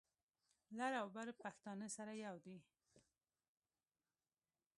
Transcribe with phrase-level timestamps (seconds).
[0.77, 2.57] لر او بر پښتانه سره یو دي.